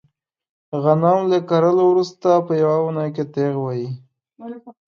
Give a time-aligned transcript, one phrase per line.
[0.83, 3.87] غنم له کرلو ورسته په یوه اونۍ کې تېغ وهي.